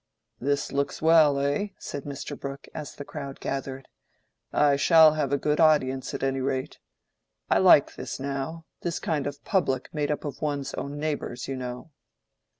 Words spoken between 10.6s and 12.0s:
own neighbors, you know."